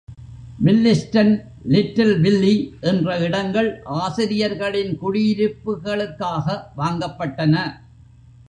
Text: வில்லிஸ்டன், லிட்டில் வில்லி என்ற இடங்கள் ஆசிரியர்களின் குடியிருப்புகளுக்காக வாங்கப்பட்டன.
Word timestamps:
வில்லிஸ்டன், 0.65 1.33
லிட்டில் 1.65 2.13
வில்லி 2.19 2.55
என்ற 2.81 3.17
இடங்கள் 3.19 3.69
ஆசிரியர்களின் 3.83 4.93
குடியிருப்புகளுக்காக 5.01 6.47
வாங்கப்பட்டன. 6.77 7.55